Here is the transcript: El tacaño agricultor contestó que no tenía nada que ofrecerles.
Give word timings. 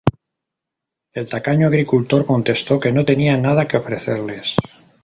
El 1.13 1.27
tacaño 1.29 1.67
agricultor 1.67 2.25
contestó 2.25 2.79
que 2.79 2.91
no 2.91 3.05
tenía 3.05 3.37
nada 3.37 3.67
que 3.67 3.77
ofrecerles. 3.77 4.55